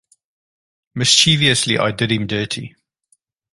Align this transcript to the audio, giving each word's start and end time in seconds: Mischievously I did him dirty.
Mischievously 0.95 1.77
I 1.77 1.91
did 1.91 2.11
him 2.11 2.25
dirty. 2.25 2.75